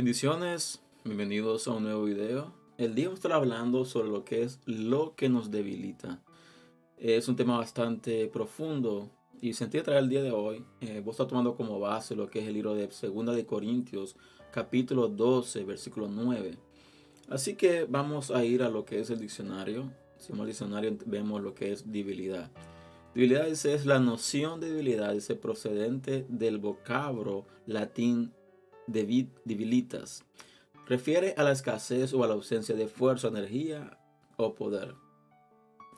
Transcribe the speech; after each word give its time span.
Bendiciones, 0.00 0.80
bienvenidos 1.04 1.68
a 1.68 1.72
un 1.72 1.82
nuevo 1.82 2.04
video. 2.04 2.54
El 2.78 2.94
día 2.94 3.08
vamos 3.08 3.18
a 3.18 3.20
estar 3.20 3.32
hablando 3.32 3.84
sobre 3.84 4.08
lo 4.08 4.24
que 4.24 4.42
es 4.42 4.58
lo 4.64 5.14
que 5.14 5.28
nos 5.28 5.50
debilita. 5.50 6.22
Es 6.96 7.28
un 7.28 7.36
tema 7.36 7.58
bastante 7.58 8.26
profundo 8.28 9.10
y 9.42 9.52
sentí 9.52 9.78
traer 9.82 10.04
el 10.04 10.08
día 10.08 10.22
de 10.22 10.30
hoy. 10.30 10.64
Eh, 10.80 11.02
voy 11.04 11.10
a 11.10 11.12
estar 11.12 11.26
tomando 11.26 11.54
como 11.54 11.78
base 11.78 12.16
lo 12.16 12.30
que 12.30 12.38
es 12.38 12.48
el 12.48 12.54
libro 12.54 12.74
de 12.74 12.90
Segunda 12.90 13.34
de 13.34 13.44
Corintios, 13.44 14.16
capítulo 14.50 15.06
12, 15.06 15.64
versículo 15.64 16.08
9. 16.08 16.56
Así 17.28 17.54
que 17.54 17.84
vamos 17.84 18.30
a 18.30 18.42
ir 18.42 18.62
a 18.62 18.70
lo 18.70 18.86
que 18.86 19.00
es 19.00 19.10
el 19.10 19.20
diccionario. 19.20 19.92
Si 20.16 20.32
vamos 20.32 20.44
al 20.44 20.48
diccionario 20.48 20.96
vemos 21.04 21.42
lo 21.42 21.54
que 21.54 21.72
es 21.72 21.92
debilidad. 21.92 22.50
Debilidad 23.14 23.46
es 23.48 23.84
la 23.84 23.98
noción 23.98 24.60
de 24.60 24.70
debilidad, 24.70 25.14
es 25.14 25.28
procedente 25.34 26.24
del 26.30 26.56
vocablo 26.56 27.44
latín 27.66 28.32
debilitas. 28.92 30.24
Refiere 30.86 31.34
a 31.36 31.44
la 31.44 31.52
escasez 31.52 32.12
o 32.14 32.24
a 32.24 32.26
la 32.26 32.34
ausencia 32.34 32.74
de 32.74 32.88
fuerza, 32.88 33.28
energía 33.28 33.98
o 34.36 34.54
poder. 34.54 34.94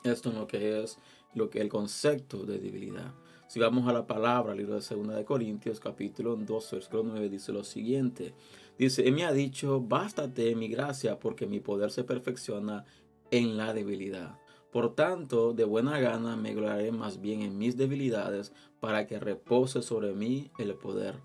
Esto 0.03 0.29
es 0.29 0.35
lo 0.35 0.47
que 0.47 0.83
es 0.83 0.99
lo 1.33 1.49
que 1.49 1.61
el 1.61 1.69
concepto 1.69 2.45
de 2.45 2.59
debilidad. 2.59 3.13
Si 3.47 3.59
vamos 3.59 3.87
a 3.87 3.93
la 3.93 4.07
palabra, 4.07 4.55
libro 4.55 4.79
de 4.79 4.95
2 4.95 5.15
de 5.15 5.25
Corintios, 5.25 5.79
capítulo 5.79 6.35
2, 6.35 6.71
versículo 6.71 7.03
9, 7.03 7.29
dice 7.29 7.51
lo 7.51 7.63
siguiente. 7.63 8.33
Dice, 8.77 9.09
me 9.11 9.25
ha 9.25 9.31
dicho, 9.31 9.81
bástate 9.81 10.55
mi 10.55 10.67
gracia, 10.67 11.19
porque 11.19 11.45
mi 11.45 11.59
poder 11.59 11.91
se 11.91 12.03
perfecciona 12.03 12.85
en 13.31 13.57
la 13.57 13.73
debilidad. 13.73 14.39
Por 14.71 14.95
tanto, 14.95 15.53
de 15.53 15.65
buena 15.65 15.99
gana 15.99 16.35
me 16.35 16.53
gloriaré 16.53 16.91
más 16.91 17.21
bien 17.21 17.41
en 17.43 17.57
mis 17.57 17.77
debilidades, 17.77 18.53
para 18.79 19.05
que 19.05 19.19
repose 19.19 19.83
sobre 19.83 20.13
mí 20.13 20.49
el 20.57 20.73
poder 20.73 21.15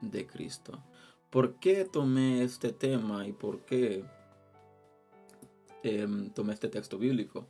de 0.00 0.26
Cristo. 0.26 0.82
¿Por 1.30 1.54
qué 1.56 1.84
tomé 1.84 2.42
este 2.42 2.72
tema 2.72 3.26
y 3.26 3.32
por 3.32 3.60
qué 3.60 4.04
em, 5.82 6.30
tomé 6.30 6.54
este 6.54 6.68
texto 6.68 6.98
bíblico 6.98 7.46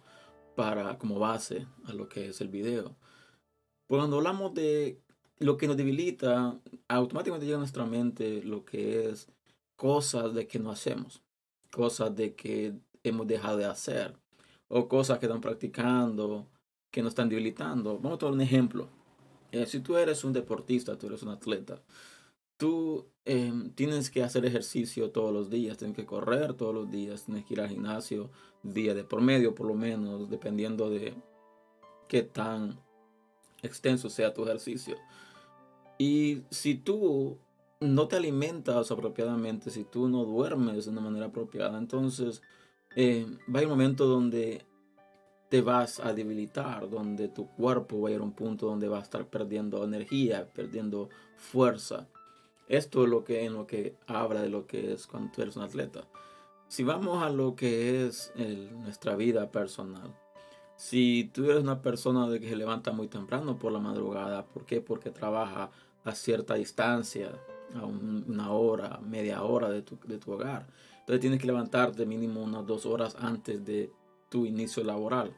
para 0.56 0.98
como 0.98 1.18
base 1.18 1.66
a 1.86 1.92
lo 1.92 2.08
que 2.08 2.28
es 2.28 2.40
el 2.40 2.48
video? 2.48 2.96
Cuando 3.88 4.16
hablamos 4.16 4.54
de 4.54 5.00
lo 5.38 5.56
que 5.56 5.68
nos 5.68 5.76
debilita, 5.76 6.58
automáticamente 6.88 7.46
llega 7.46 7.56
a 7.56 7.60
nuestra 7.60 7.86
mente 7.86 8.42
lo 8.42 8.64
que 8.64 9.08
es 9.08 9.28
cosas 9.76 10.34
de 10.34 10.46
que 10.46 10.58
no 10.58 10.70
hacemos, 10.70 11.22
cosas 11.70 12.14
de 12.16 12.34
que 12.34 12.74
hemos 13.04 13.26
dejado 13.26 13.58
de 13.58 13.66
hacer 13.66 14.16
o 14.68 14.88
cosas 14.88 15.18
que 15.18 15.26
están 15.26 15.40
practicando 15.40 16.48
que 16.90 17.02
nos 17.02 17.10
están 17.10 17.28
debilitando. 17.28 17.98
Vamos 17.98 18.16
a 18.16 18.18
tomar 18.18 18.34
un 18.34 18.40
ejemplo. 18.40 18.88
Eh, 19.52 19.66
si 19.66 19.80
tú 19.80 19.96
eres 19.96 20.24
un 20.24 20.32
deportista, 20.32 20.96
tú 20.96 21.06
eres 21.06 21.22
un 21.22 21.30
atleta, 21.30 21.80
tú 22.58 23.06
em, 23.24 23.70
tienes 23.70 24.10
que 24.10 24.22
hacer 24.22 24.44
ejercicio 24.44 25.10
todos 25.10 25.32
los 25.32 25.48
días, 25.48 25.78
tienes 25.78 25.96
que 25.96 26.04
correr 26.04 26.52
todos 26.52 26.74
los 26.74 26.90
días, 26.90 27.24
tienes 27.24 27.46
que 27.46 27.54
ir 27.54 27.60
al 27.60 27.70
gimnasio 27.70 28.30
día 28.62 28.94
de 28.94 29.04
por 29.04 29.22
medio, 29.22 29.54
por 29.54 29.66
lo 29.66 29.74
menos, 29.74 30.28
dependiendo 30.28 30.90
de 30.90 31.14
qué 32.08 32.22
tan 32.22 32.78
extenso 33.62 34.10
sea 34.10 34.34
tu 34.34 34.44
ejercicio. 34.44 34.96
Y 35.98 36.42
si 36.50 36.74
tú 36.74 37.38
no 37.80 38.08
te 38.08 38.16
alimentas 38.16 38.90
apropiadamente, 38.90 39.70
si 39.70 39.84
tú 39.84 40.08
no 40.08 40.24
duermes 40.24 40.84
de 40.84 40.90
una 40.90 41.00
manera 41.00 41.26
apropiada, 41.26 41.78
entonces 41.78 42.42
eh, 42.96 43.26
va 43.54 43.60
a 43.60 43.62
un 43.62 43.68
momento 43.68 44.06
donde 44.06 44.64
te 45.48 45.62
vas 45.62 46.00
a 46.00 46.12
debilitar, 46.12 46.90
donde 46.90 47.28
tu 47.28 47.48
cuerpo 47.48 48.00
va 48.00 48.08
a 48.10 48.12
ir 48.12 48.20
a 48.20 48.24
un 48.24 48.32
punto 48.32 48.66
donde 48.66 48.88
va 48.88 48.98
a 48.98 49.02
estar 49.02 49.26
perdiendo 49.28 49.82
energía, 49.84 50.48
perdiendo 50.52 51.08
fuerza. 51.36 52.08
Esto 52.68 53.04
es 53.04 53.08
lo 53.08 53.24
que 53.24 53.44
en 53.44 53.54
lo 53.54 53.66
que 53.66 53.96
habla 54.06 54.42
de 54.42 54.50
lo 54.50 54.66
que 54.66 54.92
es 54.92 55.06
cuando 55.06 55.32
tú 55.32 55.42
eres 55.42 55.56
un 55.56 55.62
atleta. 55.62 56.04
Si 56.68 56.84
vamos 56.84 57.22
a 57.22 57.30
lo 57.30 57.56
que 57.56 58.06
es 58.06 58.32
nuestra 58.36 59.16
vida 59.16 59.50
personal, 59.50 60.14
si 60.76 61.30
tú 61.32 61.46
eres 61.46 61.62
una 61.62 61.80
persona 61.82 62.28
de 62.28 62.40
que 62.40 62.48
se 62.48 62.56
levanta 62.56 62.92
muy 62.92 63.08
temprano 63.08 63.58
por 63.58 63.72
la 63.72 63.80
madrugada, 63.80 64.44
¿por 64.44 64.66
qué? 64.66 64.80
Porque 64.80 65.10
trabaja 65.10 65.70
a 66.04 66.14
cierta 66.14 66.54
distancia, 66.54 67.32
a 67.74 67.84
una 67.84 68.52
hora, 68.52 69.00
media 69.02 69.42
hora 69.42 69.70
de 69.70 69.82
tu, 69.82 69.98
de 70.06 70.18
tu 70.18 70.32
hogar. 70.32 70.66
Entonces 71.00 71.20
tienes 71.20 71.40
que 71.40 71.46
levantarte 71.46 72.04
mínimo 72.04 72.42
unas 72.42 72.66
dos 72.66 72.84
horas 72.84 73.16
antes 73.18 73.64
de 73.64 73.90
tu 74.28 74.44
inicio 74.44 74.84
laboral. 74.84 75.34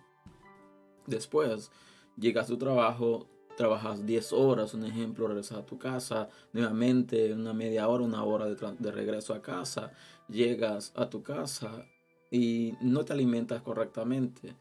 Después 1.07 1.71
llegas 2.19 2.47
a 2.47 2.49
tu 2.49 2.59
trabajo, 2.59 3.27
trabajas 3.61 4.07
10 4.07 4.33
horas, 4.33 4.73
un 4.73 4.87
ejemplo, 4.87 5.29
regresas 5.29 5.59
a 5.59 5.67
tu 5.67 5.77
casa, 5.77 6.31
nuevamente 6.55 7.31
una 7.35 7.53
media 7.53 7.89
hora, 7.89 8.03
una 8.05 8.25
hora 8.25 8.47
de, 8.47 8.91
regreso 8.91 9.35
a 9.35 9.43
casa, 9.43 9.93
llegas 10.31 10.95
a 10.97 11.11
tu 11.11 11.23
casa 11.23 11.85
y 12.31 12.73
no 12.81 13.05
te 13.05 13.13
alimentas 13.13 13.61
correctamente, 13.61 14.55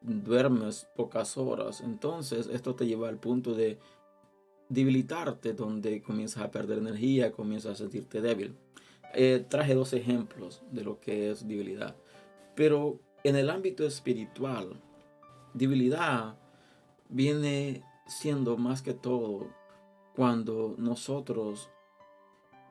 duermes 0.00 0.86
pocas 0.94 1.36
horas, 1.36 1.80
entonces 1.80 2.46
esto 2.46 2.76
te 2.76 2.86
lleva 2.86 3.08
al 3.08 3.18
punto 3.18 3.52
de 3.52 3.80
debilitarte, 4.68 5.52
donde 5.52 6.00
comienzas 6.00 6.44
a 6.44 6.50
perder 6.52 6.78
energía, 6.78 7.32
comienzas 7.32 7.72
a 7.72 7.82
sentirte 7.82 8.20
débil. 8.20 8.54
Eh, 9.12 9.44
traje 9.48 9.74
dos 9.74 9.92
ejemplos 9.92 10.62
de 10.70 10.84
lo 10.84 11.00
que 11.00 11.32
es 11.32 11.48
debilidad, 11.48 11.96
pero 12.54 13.00
en 13.24 13.34
el 13.34 13.50
ámbito 13.50 13.84
espiritual, 13.84 14.80
debilidad 15.52 16.36
viene 17.08 17.82
siendo 18.06 18.56
más 18.56 18.82
que 18.82 18.94
todo 18.94 19.48
cuando 20.14 20.74
nosotros 20.78 21.70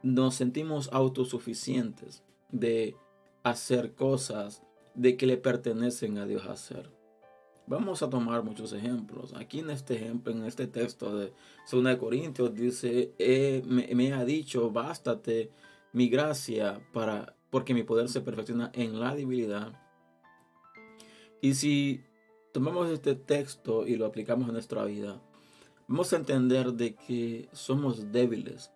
nos 0.01 0.35
sentimos 0.35 0.89
autosuficientes 0.91 2.23
de 2.51 2.95
hacer 3.43 3.93
cosas 3.93 4.63
de 4.93 5.17
que 5.17 5.27
le 5.27 5.37
pertenecen 5.37 6.17
a 6.17 6.25
Dios 6.25 6.45
hacer. 6.47 6.89
Vamos 7.67 8.03
a 8.03 8.09
tomar 8.09 8.43
muchos 8.43 8.73
ejemplos. 8.73 9.33
Aquí 9.33 9.59
en 9.59 9.71
este 9.71 9.95
ejemplo, 9.95 10.31
en 10.31 10.45
este 10.45 10.67
texto 10.67 11.17
de 11.17 11.33
2 11.71 11.83
de 11.83 11.97
Corintios, 11.97 12.53
dice, 12.53 13.13
me, 13.65 13.87
me, 13.95 14.13
ha 14.13 14.23
dicho, 14.23 14.69
bástate 14.69 15.49
mi 15.91 16.07
gracia 16.07 16.79
para, 16.93 17.35
porque 17.49 17.73
mi 17.73 17.83
poder 17.83 18.07
se 18.09 18.21
perfecciona 18.21 18.71
en 18.73 18.99
la 18.99 19.15
debilidad. 19.15 19.73
Y 21.41 21.55
si 21.55 22.03
tomamos 22.55 22.89
este 22.89 23.15
texto 23.15 23.85
y 23.85 23.97
lo 23.97 24.05
aplicamos 24.05 24.47
en 24.47 24.53
nuestra 24.53 24.85
vida, 24.85 25.21
vamos 25.89 26.13
a 26.13 26.15
entender 26.15 26.71
de 26.71 26.95
que 26.95 27.49
somos 27.51 28.13
débiles. 28.13 28.71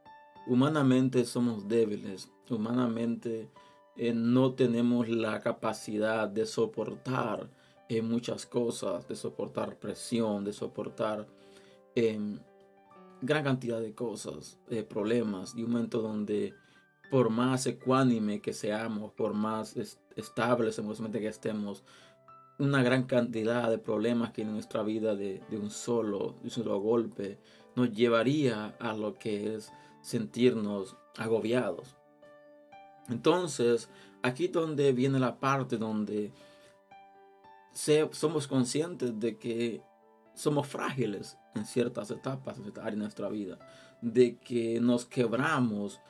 Humanamente 0.47 1.23
somos 1.23 1.65
débiles. 1.69 2.29
Humanamente 2.49 3.49
eh, 3.95 4.11
no 4.13 4.51
tenemos 4.51 5.07
la 5.07 5.39
capacidad 5.39 6.27
de 6.27 6.45
soportar 6.45 7.49
eh, 7.87 8.01
muchas 8.01 8.45
cosas, 8.45 9.07
de 9.07 9.15
soportar 9.15 9.79
presión, 9.79 10.43
de 10.43 10.51
soportar 10.51 11.25
em, 11.95 12.37
gran 13.21 13.45
cantidad 13.45 13.79
de 13.79 13.95
cosas, 13.95 14.59
de 14.67 14.83
problemas, 14.83 15.55
y 15.55 15.63
un 15.63 15.71
momento 15.71 16.01
donde 16.01 16.53
por 17.09 17.29
más 17.29 17.65
ecuánime 17.65 18.41
que 18.41 18.51
seamos, 18.51 19.13
por 19.13 19.33
más 19.33 19.77
estables 20.17 20.77
emocionalmente 20.77 21.21
que 21.21 21.29
estemos, 21.29 21.85
una 22.59 22.83
gran 22.83 23.03
cantidad 23.03 23.69
de 23.69 23.77
problemas 23.77 24.31
que 24.31 24.43
en 24.43 24.51
nuestra 24.51 24.83
vida 24.83 25.15
de, 25.15 25.41
un 25.51 25.71
solo, 25.71 26.35
de 26.41 26.45
un 26.45 26.49
solo 26.49 26.79
golpe 26.79 27.39
nos 27.75 27.91
llevaría 27.91 28.75
a 28.79 28.93
lo 28.93 29.17
que 29.17 29.55
es 29.55 29.71
sentirnos 30.01 30.97
agobiados. 31.17 31.95
Entonces, 33.07 33.89
aquí 34.21 34.49
donde 34.49 34.91
viene 34.91 35.19
la 35.19 35.39
parte 35.39 35.77
donde 35.77 36.31
somos 38.11 38.47
conscientes 38.47 39.19
de 39.19 39.37
que 39.37 39.81
somos 40.33 40.67
frágiles 40.67 41.37
en 41.55 41.65
ciertas 41.65 42.11
etapas, 42.11 42.57
en 42.57 42.71
de 42.73 42.95
nuestra 42.97 43.29
vida, 43.29 43.57
de 44.01 44.37
que 44.37 44.79
nos 44.79 45.05
quebramos 45.05 46.01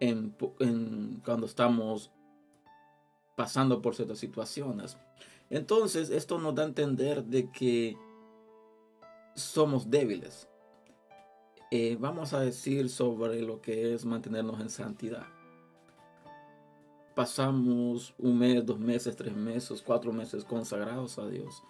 en, 0.00 0.34
cuando 1.24 1.46
estamos 1.46 2.10
pasando 3.36 3.82
por 3.82 3.94
ciertas 3.94 4.18
situaciones. 4.18 4.96
Entonces, 5.50 6.10
esto 6.10 6.38
nos 6.38 6.54
da 6.54 6.62
a 6.62 6.66
entender 6.66 7.24
de 7.24 7.50
que 7.50 7.96
somos 9.34 9.90
débiles. 9.90 10.48
Eh, 11.70 11.96
vamos 11.98 12.32
a 12.32 12.40
decir 12.40 12.88
sobre 12.88 13.42
lo 13.42 13.60
que 13.60 13.94
es 13.94 14.04
mantenernos 14.04 14.60
en 14.60 14.70
santidad. 14.70 15.26
Pasamos 17.14 18.14
un 18.18 18.38
mes, 18.38 18.64
dos 18.64 18.78
meses, 18.78 19.16
tres 19.16 19.34
meses, 19.34 19.82
cuatro 19.82 20.12
meses 20.12 20.44
consagrados 20.44 21.18
a 21.18 21.28
Dios. 21.28 21.62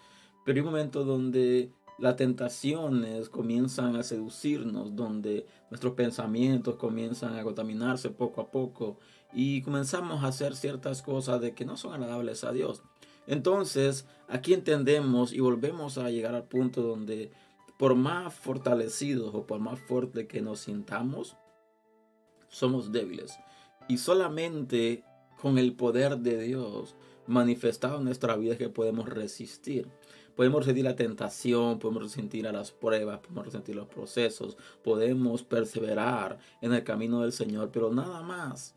Pero 0.45 0.57
hay 0.57 0.61
un 0.61 0.73
momento 0.73 1.05
donde 1.05 1.73
las 1.99 2.17
tentaciones 2.17 3.29
comienzan 3.29 3.97
a 3.97 4.03
seducirnos, 4.03 4.97
donde 4.97 5.47
nuestros 5.71 5.95
pensamientos 5.95 6.77
comienzan 6.77 7.39
a 7.39 7.45
contaminarse 7.45 8.11
poco 8.11 8.41
a 8.41 8.51
poco 8.51 8.99
y 9.33 9.63
comenzamos 9.63 10.25
a 10.25 10.29
hacer 10.29 10.57
ciertas 10.57 11.03
cosas 11.03 11.41
de 11.41 11.55
que 11.55 11.65
no 11.65 11.77
son 11.77 11.95
agradables 11.95 12.43
a 12.45 12.53
Dios. 12.53 12.83
Entonces, 13.27 14.07
aquí 14.29 14.55
entendemos 14.55 15.33
y 15.33 15.41
volvemos 15.41 15.99
a 15.99 16.11
llegar 16.11 16.35
al 16.35 16.45
punto 16.45 16.83
donde 16.83 17.33
por 17.79 17.95
más 17.95 18.35
fortalecidos 18.35 19.35
o 19.35 19.47
por 19.47 19.61
más 19.61 19.81
fuerte 19.81 20.27
que 20.27 20.41
nos 20.41 20.61
sintamos, 20.61 21.37
somos 22.49 22.93
débiles. 22.93 23.39
Y 23.89 23.99
solamente 23.99 25.05
con 25.41 25.59
el 25.59 25.75
poder 25.75 26.19
de 26.19 26.41
Dios 26.43 26.95
manifestado 27.27 27.99
en 27.99 28.05
nuestra 28.05 28.37
vida 28.37 28.53
es 28.53 28.59
que 28.59 28.69
podemos 28.69 29.09
resistir. 29.09 29.89
Podemos 30.37 30.61
resistir 30.61 30.85
la 30.85 30.97
tentación, 30.97 31.79
podemos 31.79 32.03
resistir 32.05 32.47
a 32.47 32.53
las 32.53 32.73
pruebas, 32.73 33.21
podemos 33.21 33.47
resistir 33.47 33.77
los 33.77 33.87
procesos, 33.87 34.57
podemos 34.83 35.43
perseverar 35.43 36.39
en 36.61 36.73
el 36.73 36.83
camino 36.83 37.21
del 37.21 37.33
Señor, 37.33 37.71
pero 37.73 37.93
nada 37.93 38.23
más 38.23 38.75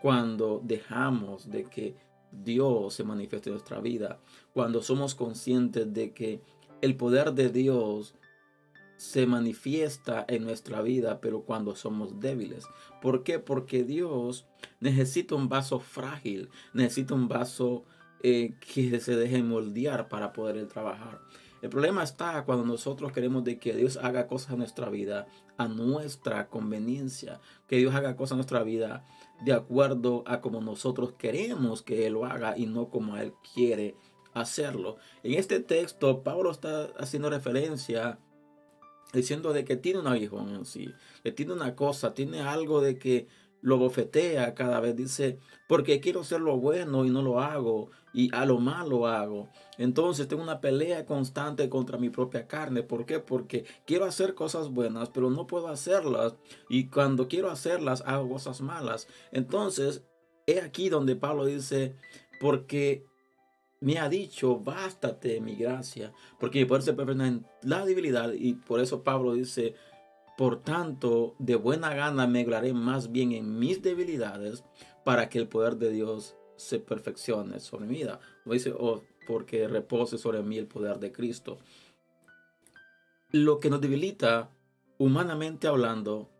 cuando 0.00 0.60
dejamos 0.62 1.50
de 1.50 1.64
que 1.64 1.96
Dios 2.32 2.94
se 2.94 3.04
manifieste 3.04 3.50
en 3.50 3.54
nuestra 3.54 3.80
vida, 3.80 4.20
cuando 4.52 4.82
somos 4.82 5.14
conscientes 5.14 5.92
de 5.92 6.12
que 6.12 6.40
el 6.80 6.96
poder 6.96 7.32
de 7.32 7.50
Dios 7.50 8.14
se 8.96 9.26
manifiesta 9.26 10.24
en 10.28 10.44
nuestra 10.44 10.80
vida, 10.80 11.20
pero 11.20 11.42
cuando 11.42 11.74
somos 11.74 12.20
débiles. 12.20 12.66
¿Por 13.00 13.24
qué? 13.24 13.38
Porque 13.38 13.82
Dios 13.84 14.46
necesita 14.80 15.34
un 15.34 15.48
vaso 15.48 15.80
frágil, 15.80 16.50
necesita 16.72 17.14
un 17.14 17.26
vaso 17.28 17.84
eh, 18.22 18.54
que 18.60 19.00
se 19.00 19.16
deje 19.16 19.42
moldear 19.42 20.08
para 20.08 20.32
poder 20.32 20.68
trabajar. 20.68 21.20
El 21.62 21.70
problema 21.70 22.02
está 22.02 22.44
cuando 22.44 22.64
nosotros 22.64 23.12
queremos 23.12 23.44
de 23.44 23.60
que 23.60 23.72
Dios 23.72 23.96
haga 23.96 24.26
cosas 24.26 24.50
en 24.50 24.58
nuestra 24.58 24.90
vida 24.90 25.28
a 25.56 25.68
nuestra 25.68 26.48
conveniencia, 26.48 27.40
que 27.68 27.76
Dios 27.76 27.94
haga 27.94 28.16
cosas 28.16 28.32
en 28.32 28.38
nuestra 28.38 28.64
vida 28.64 29.06
de 29.44 29.52
acuerdo 29.52 30.24
a 30.26 30.40
como 30.40 30.60
nosotros 30.60 31.12
queremos 31.12 31.82
que 31.82 32.06
Él 32.06 32.14
lo 32.14 32.24
haga 32.24 32.58
y 32.58 32.66
no 32.66 32.90
como 32.90 33.16
Él 33.16 33.32
quiere 33.54 33.94
hacerlo. 34.34 34.96
En 35.22 35.34
este 35.34 35.60
texto, 35.60 36.24
Pablo 36.24 36.50
está 36.50 36.90
haciendo 36.98 37.30
referencia 37.30 38.18
diciendo 39.12 39.52
de 39.52 39.64
que 39.64 39.76
tiene 39.76 40.00
un 40.00 40.08
aguijón 40.08 40.48
en 40.54 40.64
sí, 40.64 40.92
que 41.22 41.30
tiene 41.30 41.52
una 41.52 41.76
cosa, 41.76 42.12
tiene 42.12 42.40
algo 42.40 42.80
de 42.80 42.98
que 42.98 43.28
lo 43.62 43.78
bofetea 43.78 44.54
cada 44.54 44.80
vez, 44.80 44.94
dice, 44.96 45.38
porque 45.68 46.00
quiero 46.00 46.20
hacer 46.20 46.40
lo 46.40 46.58
bueno 46.58 47.04
y 47.04 47.10
no 47.10 47.22
lo 47.22 47.40
hago, 47.40 47.90
y 48.12 48.34
a 48.34 48.44
lo 48.44 48.58
malo 48.58 49.06
hago. 49.06 49.48
Entonces 49.78 50.28
tengo 50.28 50.42
una 50.42 50.60
pelea 50.60 51.06
constante 51.06 51.68
contra 51.68 51.96
mi 51.96 52.10
propia 52.10 52.46
carne. 52.46 52.82
¿Por 52.82 53.06
qué? 53.06 53.20
Porque 53.20 53.64
quiero 53.86 54.04
hacer 54.04 54.34
cosas 54.34 54.68
buenas, 54.68 55.08
pero 55.08 55.30
no 55.30 55.46
puedo 55.46 55.68
hacerlas. 55.68 56.34
Y 56.68 56.88
cuando 56.88 57.28
quiero 57.28 57.50
hacerlas, 57.50 58.02
hago 58.04 58.28
cosas 58.28 58.60
malas. 58.60 59.08
Entonces, 59.30 60.04
he 60.46 60.60
aquí 60.60 60.88
donde 60.88 61.16
Pablo 61.16 61.46
dice, 61.46 61.94
porque 62.40 63.06
me 63.80 63.98
ha 63.98 64.08
dicho, 64.08 64.58
bástate 64.58 65.40
mi 65.40 65.56
gracia, 65.56 66.12
porque 66.38 66.60
mi 66.60 66.64
poder 66.66 66.82
se 66.82 66.92
perfecciona 66.92 67.28
en 67.28 67.46
la 67.62 67.84
debilidad. 67.84 68.32
Y 68.32 68.54
por 68.54 68.80
eso 68.80 69.02
Pablo 69.02 69.32
dice, 69.32 69.74
por 70.36 70.62
tanto, 70.62 71.34
de 71.38 71.56
buena 71.56 71.94
gana 71.94 72.26
me 72.26 72.44
gloriaré 72.44 72.72
más 72.72 73.12
bien 73.12 73.32
en 73.32 73.58
mis 73.58 73.82
debilidades 73.82 74.64
para 75.04 75.28
que 75.28 75.38
el 75.38 75.48
poder 75.48 75.76
de 75.76 75.90
Dios 75.90 76.36
se 76.56 76.78
perfeccione 76.78 77.60
sobre 77.60 77.86
mi 77.86 77.96
vida. 77.96 78.20
O 78.46 78.52
dice, 78.52 78.72
oh, 78.76 79.02
porque 79.26 79.68
repose 79.68 80.18
sobre 80.18 80.42
mí 80.42 80.58
el 80.58 80.66
poder 80.66 80.98
de 80.98 81.12
Cristo. 81.12 81.58
Lo 83.30 83.60
que 83.60 83.70
nos 83.70 83.80
debilita, 83.80 84.50
humanamente 84.98 85.66
hablando, 85.66 86.30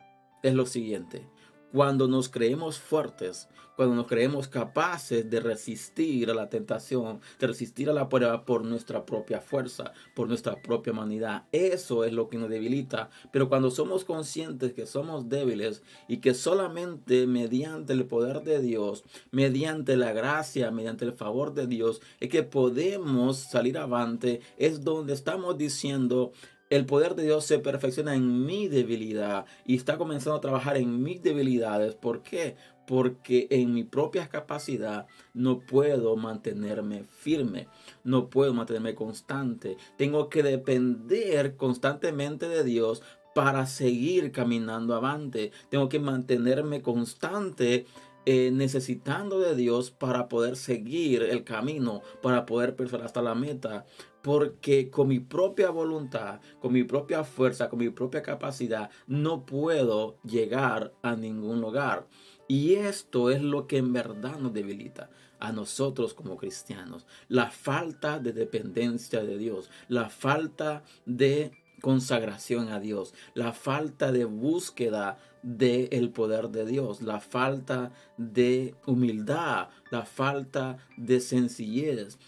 es 0.43 0.55
lo 0.55 0.67
siguiente. 0.67 1.29
Cuando 1.73 2.07
nos 2.07 2.29
creemos 2.29 2.79
fuertes, 2.79 3.49
cuando 3.77 3.95
nos 3.95 4.07
creemos 4.07 4.47
capaces 4.47 5.29
de 5.31 5.41
resistir 5.41 6.31
a 6.31 6.35
la 6.35 6.51
tentación, 6.51 7.21
de 7.41 7.47
resistir 7.47 7.89
a 7.89 7.95
la 7.95 8.11
prueba 8.11 8.45
por 8.45 8.65
nuestra 8.65 9.07
propia 9.07 9.41
fuerza, 9.41 9.93
por 10.15 10.29
nuestra 10.29 10.61
propia 10.61 10.93
humanidad, 10.93 11.45
eso 11.51 12.05
es 12.05 12.13
lo 12.13 12.29
que 12.29 12.37
nos 12.37 12.51
debilita. 12.51 13.09
Pero 13.33 13.49
cuando 13.49 13.71
somos 13.71 14.05
conscientes 14.05 14.75
que 14.75 14.85
somos 14.85 15.31
débiles 15.31 15.83
y 16.09 16.19
que 16.19 16.35
solamente 16.35 17.27
mediante 17.27 17.95
el 17.95 18.05
poder 18.05 18.43
de 18.43 18.61
Dios, 18.61 19.05
mediante 19.31 19.97
la 19.97 20.13
gracia, 20.13 20.71
mediante 20.71 21.07
el 21.07 21.15
favor 21.15 21.55
de 21.55 21.67
Dios, 21.67 22.03
es 22.21 22.29
que 22.29 22.43
podemos 22.43 23.39
salir 23.39 23.79
avante, 23.79 24.43
es 24.59 24.85
donde 24.85 25.15
estamos 25.15 25.57
diciendo, 25.57 26.33
el 26.73 26.87
poder 26.87 27.15
de 27.15 27.25
Dios 27.25 27.45
se 27.45 27.59
perfecciona 27.59 28.15
en 28.15 28.47
mi 28.47 28.67
debilidad 28.67 29.45
y 29.67 29.77
está 29.77 29.99
comenzando 29.99 30.39
a 30.39 30.41
trabajar 30.41 30.79
en 30.79 31.03
mis 31.03 31.23
debilidades. 31.23 31.95
¿Por 31.95 32.23
qué? 32.23 32.57
Porque 32.87 33.47
en 33.51 33.75
mi 33.75 33.85
propia 33.85 34.31
capacidad 34.31 35.07
no 35.35 35.61
puedo 35.61 36.17
mantenerme 36.17 37.05
firme, 37.05 37.69
no 38.05 38.31
puedo 38.31 38.55
mantenerme 38.55 38.95
constante. 38.95 39.77
Tengo 39.99 40.31
que 40.31 40.43
depender 40.43 41.57
constantemente 41.57 42.49
de 42.49 42.65
Dios 42.65 43.03
para 43.35 43.67
seguir 43.67 44.33
caminando 44.33 44.95
avante. 44.95 45.53
Tengo 45.69 45.91
que 45.91 46.01
mantenerme 46.01 46.81
constante 46.81 47.85
eh, 48.25 48.51
necesitando 48.53 49.41
de 49.41 49.55
Dios 49.57 49.91
para 49.91 50.29
poder 50.29 50.57
seguir 50.57 51.23
el 51.23 51.45
camino, 51.45 52.03
para 52.23 52.47
poder 52.47 52.77
perseverar 52.77 53.07
hasta 53.07 53.23
la 53.23 53.35
meta 53.35 53.85
porque 54.23 54.89
con 54.89 55.09
mi 55.09 55.19
propia 55.19 55.71
voluntad, 55.71 56.41
con 56.61 56.73
mi 56.73 56.85
propia 56.85 57.25
fuerza, 57.25 57.69
con 57.69 57.81
mi 57.81 57.91
propia 57.91 58.23
capacidad, 58.23 58.91
no 59.07 59.45
puedo 59.45 60.17
llegar 60.23 60.95
a 61.03 61.17
ningún 61.17 61.61
lugar. 61.61 62.07
Y 62.49 62.75
esto 62.75 63.31
es 63.31 63.43
lo 63.43 63.67
que 63.67 63.79
en 63.79 63.93
verdad 63.93 64.39
nos 64.39 64.53
debilita 64.53 65.11
a 65.41 65.53
nosotros 65.53 66.15
como 66.15 66.37
cristianos. 66.37 67.07
La 67.29 67.51
falta 67.51 68.21
de 68.21 68.33
dependencia 68.33 69.25
de 69.25 69.39
Dios, 69.39 69.71
la 69.89 70.09
falta 70.09 70.85
de 71.05 71.51
consagración 71.83 72.71
a 72.71 72.81
Dios, 72.81 73.13
la 73.35 73.53
falta 73.53 74.13
de 74.13 74.25
búsqueda 74.25 75.19
del 75.43 76.11
poder 76.11 76.49
de 76.49 76.65
Dios, 76.65 77.03
la 77.03 77.21
falta 77.21 77.93
de 78.17 78.75
humildad, 78.87 79.69
la 79.91 80.07
falta 80.07 80.79
de 80.97 81.21
sencillez. 81.21 82.19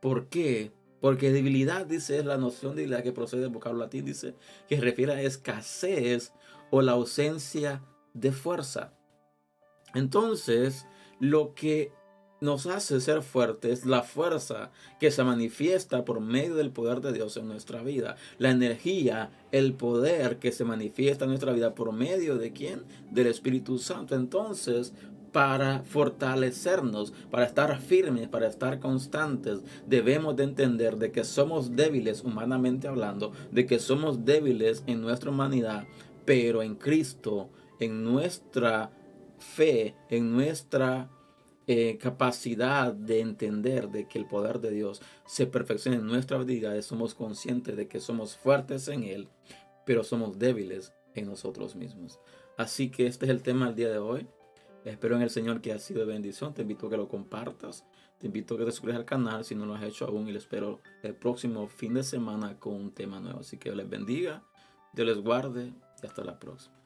¿Por 0.00 0.28
qué? 0.28 0.72
Porque 1.00 1.30
debilidad, 1.30 1.86
dice, 1.86 2.18
es 2.18 2.26
la 2.26 2.36
noción 2.36 2.72
de 2.72 2.82
debilidad 2.82 3.04
que 3.04 3.12
procede 3.12 3.42
del 3.42 3.50
vocablo 3.50 3.78
latín, 3.78 4.04
dice, 4.04 4.34
que 4.68 4.80
refiere 4.80 5.12
a 5.12 5.22
escasez 5.22 6.32
o 6.70 6.82
la 6.82 6.92
ausencia 6.92 7.82
de 8.14 8.32
fuerza. 8.32 8.92
Entonces, 9.94 10.86
lo 11.20 11.54
que 11.54 11.92
nos 12.44 12.66
hace 12.66 13.00
ser 13.00 13.22
fuertes 13.22 13.86
la 13.86 14.02
fuerza 14.02 14.70
que 15.00 15.10
se 15.10 15.24
manifiesta 15.24 16.04
por 16.04 16.20
medio 16.20 16.54
del 16.54 16.70
poder 16.70 17.00
de 17.00 17.12
Dios 17.12 17.36
en 17.38 17.48
nuestra 17.48 17.82
vida. 17.82 18.16
La 18.38 18.50
energía, 18.50 19.30
el 19.50 19.72
poder 19.72 20.38
que 20.38 20.52
se 20.52 20.64
manifiesta 20.64 21.24
en 21.24 21.30
nuestra 21.30 21.52
vida 21.52 21.74
por 21.74 21.92
medio 21.92 22.36
de 22.36 22.52
quién? 22.52 22.82
Del 23.10 23.28
Espíritu 23.28 23.78
Santo. 23.78 24.14
Entonces, 24.14 24.92
para 25.32 25.80
fortalecernos, 25.80 27.14
para 27.30 27.46
estar 27.46 27.80
firmes, 27.80 28.28
para 28.28 28.46
estar 28.46 28.78
constantes, 28.78 29.60
debemos 29.86 30.36
de 30.36 30.44
entender 30.44 30.98
de 30.98 31.10
que 31.10 31.24
somos 31.24 31.74
débiles 31.74 32.22
humanamente 32.22 32.86
hablando, 32.86 33.32
de 33.50 33.66
que 33.66 33.78
somos 33.78 34.24
débiles 34.26 34.84
en 34.86 35.00
nuestra 35.00 35.30
humanidad, 35.30 35.86
pero 36.26 36.62
en 36.62 36.76
Cristo, 36.76 37.48
en 37.80 38.04
nuestra 38.04 38.92
fe, 39.38 39.96
en 40.10 40.30
nuestra 40.30 41.10
eh, 41.66 41.98
capacidad 41.98 42.92
de 42.92 43.20
entender 43.20 43.88
de 43.88 44.06
que 44.06 44.18
el 44.18 44.26
poder 44.26 44.60
de 44.60 44.70
Dios 44.70 45.00
se 45.26 45.46
perfecciona 45.46 45.96
en 45.96 46.06
nuestras 46.06 46.40
habilidades, 46.40 46.86
somos 46.86 47.14
conscientes 47.14 47.76
de 47.76 47.88
que 47.88 48.00
somos 48.00 48.36
fuertes 48.36 48.88
en 48.88 49.04
Él, 49.04 49.28
pero 49.86 50.04
somos 50.04 50.38
débiles 50.38 50.92
en 51.14 51.26
nosotros 51.26 51.74
mismos. 51.76 52.18
Así 52.56 52.90
que 52.90 53.06
este 53.06 53.26
es 53.26 53.30
el 53.30 53.42
tema 53.42 53.66
del 53.66 53.74
día 53.76 53.90
de 53.90 53.98
hoy. 53.98 54.26
Espero 54.84 55.16
en 55.16 55.22
el 55.22 55.30
Señor 55.30 55.60
que 55.60 55.72
ha 55.72 55.78
sido 55.78 56.00
de 56.00 56.12
bendición. 56.12 56.52
Te 56.52 56.62
invito 56.62 56.86
a 56.86 56.90
que 56.90 56.96
lo 56.96 57.08
compartas. 57.08 57.84
Te 58.18 58.26
invito 58.26 58.54
a 58.54 58.58
que 58.58 58.64
te 58.64 58.70
suscribas 58.70 58.98
al 58.98 59.06
canal 59.06 59.44
si 59.44 59.54
no 59.54 59.66
lo 59.66 59.74
has 59.74 59.82
hecho 59.82 60.06
aún. 60.06 60.28
Y 60.28 60.32
le 60.32 60.38
espero 60.38 60.80
el 61.02 61.14
próximo 61.14 61.66
fin 61.66 61.94
de 61.94 62.04
semana 62.04 62.58
con 62.58 62.74
un 62.74 62.92
tema 62.92 63.20
nuevo. 63.20 63.40
Así 63.40 63.56
que 63.56 63.74
les 63.74 63.88
bendiga, 63.88 64.42
Dios 64.92 65.06
les 65.06 65.18
guarde 65.18 65.72
y 66.02 66.06
hasta 66.06 66.22
la 66.22 66.38
próxima. 66.38 66.83